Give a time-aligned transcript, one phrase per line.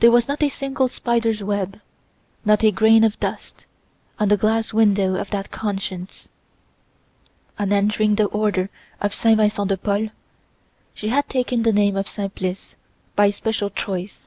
[0.00, 1.78] There was not a single spider's web,
[2.42, 3.66] not a grain of dust,
[4.18, 6.30] on the glass window of that conscience.
[7.58, 8.70] On entering the order
[9.02, 10.08] of Saint Vincent de Paul,
[10.94, 12.76] she had taken the name of Simplice
[13.14, 14.26] by special choice.